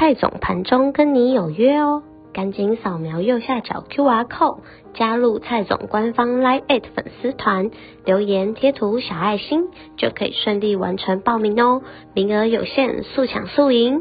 [0.00, 4.58] 蔡总盘中跟你有约哦，赶紧扫描右下角 QR code
[4.94, 7.72] 加入蔡总官方 Live 粉丝团，
[8.04, 9.64] 留言贴图小爱心
[9.96, 11.82] 就可以顺利完成报名哦，
[12.14, 14.00] 名额有限，速抢速赢。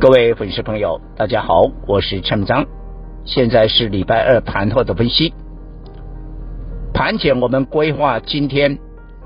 [0.00, 2.64] 各位粉丝朋友，大家好，我是陈章，
[3.26, 5.34] 现在是礼拜二盘后的分析。
[6.94, 8.78] 盘前我们规划今天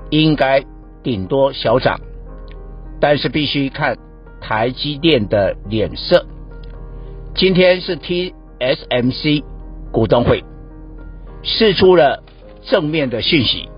[0.09, 0.65] 应该
[1.01, 1.97] 顶多小涨，
[2.99, 3.95] 但是必须看。
[4.41, 6.25] 台积电的脸色，
[7.35, 9.43] 今天是 TSMC
[9.91, 10.43] 股东会，
[11.43, 12.23] 释出了
[12.63, 13.69] 正面的讯息，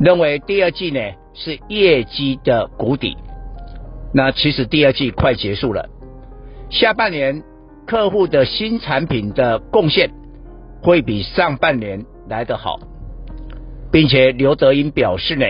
[0.00, 0.98] 认为第二季呢
[1.34, 3.16] 是业绩的谷底。
[4.14, 5.88] 那其实第二季快结束了，
[6.70, 7.42] 下半年
[7.86, 10.10] 客户的新产品的贡献
[10.82, 12.80] 会比上半年来得好，
[13.92, 15.44] 并且刘德音表示呢，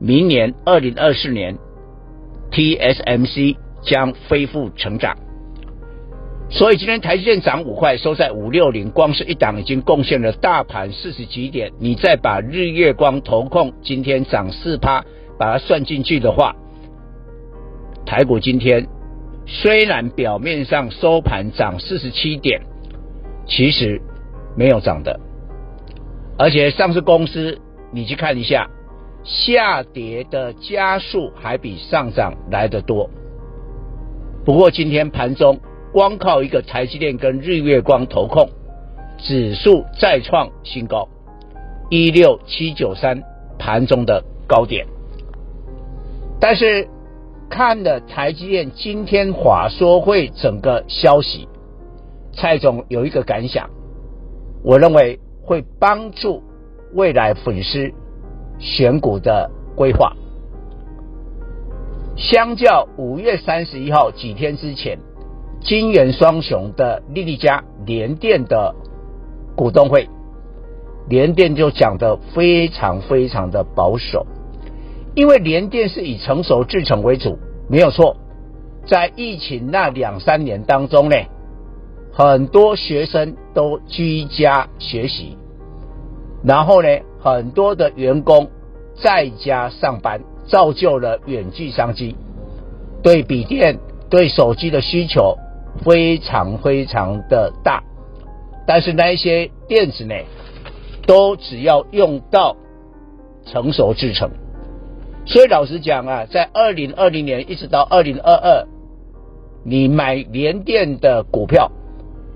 [0.00, 1.56] 明年二零二四年。
[2.52, 5.16] TSMC 将恢复成长，
[6.50, 11.72] 所以今天台积电涨五块，收在五六零，光是一档已经贡献了大盘四十几点。
[11.78, 15.02] 你再把日月光投控今天涨四趴，
[15.38, 16.54] 把它算进去的话，
[18.04, 18.86] 台股今天
[19.46, 22.60] 虽然表面上收盘涨四十七点，
[23.46, 24.00] 其实
[24.56, 25.18] 没有涨的，
[26.38, 27.58] 而且上市公司
[27.92, 28.68] 你去看一下。
[29.24, 33.08] 下跌的加速还比上涨来得多。
[34.44, 35.60] 不过今天盘中
[35.92, 38.48] 光靠一个台积电跟日月光投控，
[39.18, 41.08] 指数再创新高，
[41.90, 43.22] 一六七九三
[43.58, 44.86] 盘中的高点。
[46.40, 46.88] 但是
[47.48, 51.46] 看了台积电今天华说会整个消息，
[52.32, 53.70] 蔡总有一个感想，
[54.64, 56.42] 我认为会帮助
[56.94, 57.92] 未来粉丝。
[58.58, 60.12] 选股的规划，
[62.16, 64.98] 相较五月三十一号几天之前，
[65.60, 68.74] 金元双雄的力立佳、联电的
[69.56, 70.08] 股东会，
[71.08, 74.26] 联电就讲得非常非常的保守，
[75.14, 77.38] 因为联电是以成熟制程为主，
[77.68, 78.16] 没有错。
[78.86, 81.16] 在疫情那两三年当中呢，
[82.12, 85.36] 很多学生都居家学习，
[86.44, 86.88] 然后呢。
[87.22, 88.50] 很多的员工
[89.00, 92.16] 在家上班，造就了远距商机，
[93.00, 93.78] 对笔电、
[94.10, 95.38] 对手机的需求
[95.84, 97.84] 非常非常的大。
[98.66, 100.14] 但是那一些电子呢，
[101.06, 102.56] 都只要用到
[103.44, 104.28] 成熟制成。
[105.24, 108.66] 所以老实讲啊，在二零二零年一直到二零二二，
[109.64, 111.70] 你买联电的股票，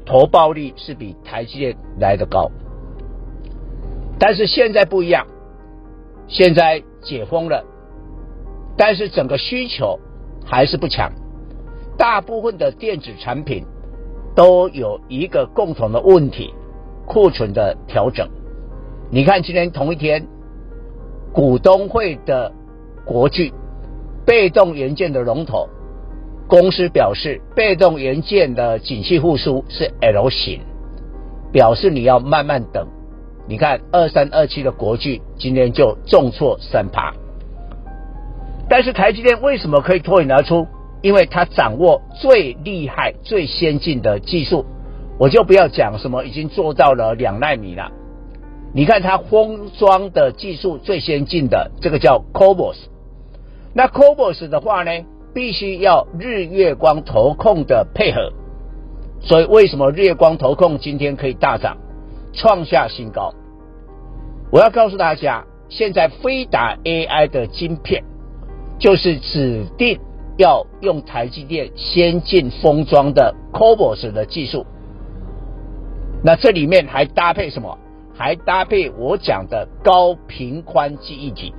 [0.04, 2.48] 投报率是比台积电来得高。
[4.18, 5.26] 但是现在不一样，
[6.26, 7.64] 现在解封了，
[8.76, 9.98] 但是整个需求
[10.44, 11.12] 还是不强。
[11.98, 13.64] 大部分的电子产品
[14.34, 16.52] 都有一个共同的问题：
[17.06, 18.28] 库存的调整。
[19.10, 20.26] 你看今天同一天，
[21.32, 22.52] 股东会的
[23.04, 23.52] 国巨
[24.26, 25.68] 被动元件的龙头
[26.48, 30.60] 公司表示，被动元件的景气复苏是 L 型，
[31.52, 32.88] 表示你要慢慢等。
[33.48, 37.14] 你看二三二七的国巨今天就重挫三趴，
[38.68, 40.66] 但是台积电为什么可以脱颖而出？
[41.02, 44.64] 因为它掌握最厉害、最先进的技术，
[45.20, 47.92] 我就不要讲什么已经做到了两纳米了。
[48.72, 52.76] 你看它封装的技术最先进的这个叫 Cobos
[53.72, 54.90] 那 Cobos 的话呢，
[55.32, 58.32] 必须要日月光投控的配合，
[59.20, 61.76] 所以为什么日月光投控今天可以大涨？
[62.36, 63.32] 创下新高！
[64.52, 68.04] 我要告诉大家，现在飞达 AI 的晶片
[68.78, 69.98] 就是指定
[70.36, 74.64] 要用台积电先进封装的 Cobos 的技术。
[76.22, 77.78] 那这里面还搭配什么？
[78.14, 81.54] 还搭配我讲的高频宽记忆体。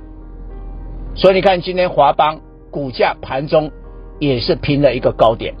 [1.14, 2.40] 所以你看，今天华邦
[2.70, 3.70] 股价盘中
[4.18, 5.54] 也是拼了一个高点。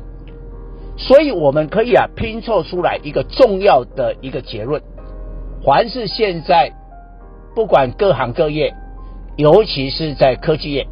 [0.96, 4.82] 所以我们可以啊拼凑出来一个重要的一个结论。
[5.64, 6.72] 凡是现在，
[7.54, 8.74] 不管各行各业，
[9.36, 10.86] 尤其是在科技业，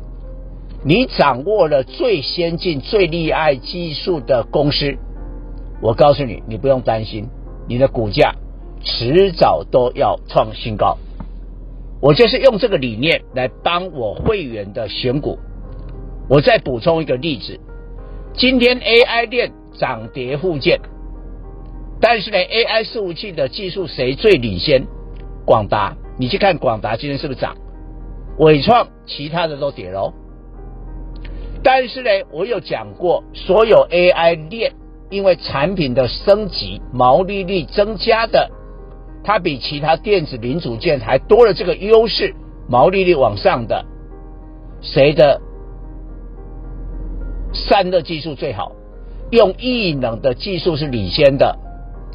[0.84, 4.96] 你掌握了最先进、最厉害技术的公司，
[5.80, 7.28] 我告诉你，你不用担心，
[7.68, 8.34] 你的股价
[8.82, 10.98] 迟早都要创新高。
[12.00, 15.38] 我就是用这个理念来帮我会员的选股。
[16.28, 17.58] 我再补充一个例子，
[18.34, 20.80] 今天 AI 链涨跌互见，
[22.00, 24.86] 但是呢，AI 伺服器的技术谁最领先？
[25.44, 27.56] 广达，你去看广达今天是不是涨？
[28.38, 30.12] 伟创其他的都跌喽。
[31.62, 34.72] 但是呢，我有讲过，所有 AI 链
[35.08, 38.50] 因为产品的升级，毛利率增加的。
[39.24, 42.34] 它比其他电子零组件还多了这个优势，
[42.68, 43.84] 毛利率往上的，
[44.80, 45.40] 谁的
[47.52, 48.72] 散热技术最好？
[49.30, 51.58] 用异能的技术是领先的，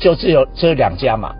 [0.01, 1.33] 就只有这两家嘛。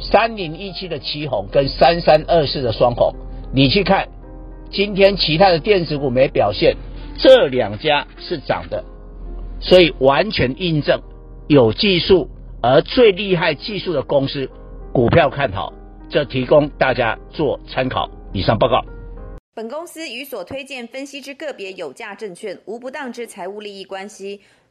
[0.00, 3.14] 三零一七的奇鋐跟三三二四的双红，
[3.52, 4.08] 你去看，
[4.70, 6.76] 今天其他的电子股没表现，
[7.16, 8.82] 这两家是涨的，
[9.60, 11.00] 所以完全印证
[11.48, 12.28] 有技术
[12.62, 14.50] 而最厉害技术的公司。
[14.92, 15.72] 股票看好，
[16.08, 18.10] 这提供大家做参考。
[18.32, 18.82] 以上报告。
[19.54, 24.40] 本公司与所推荐分析之个别有价证券无不当之财务利益关系。